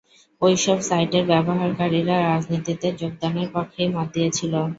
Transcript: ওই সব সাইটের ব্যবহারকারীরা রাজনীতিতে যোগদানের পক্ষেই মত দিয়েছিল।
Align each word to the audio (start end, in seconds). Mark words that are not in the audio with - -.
ওই 0.41 0.53
সব 0.57 0.77
সাইটের 0.81 1.23
ব্যবহারকারীরা 1.27 2.15
রাজনীতিতে 2.23 2.87
যোগদানের 3.01 3.47
পক্ষেই 3.55 3.89
মত 3.89 4.07
দিয়েছিল। 4.15 4.53